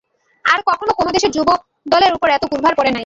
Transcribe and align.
আর 0.45 0.59
কখনও 0.69 0.93
কোন 0.93 1.07
দেশের 1.11 1.31
যুবকদলের 1.31 2.11
উপর 2.13 2.27
এত 2.29 2.43
গুরুভার 2.51 2.73
পড়ে 2.75 2.91
নাই। 2.91 2.99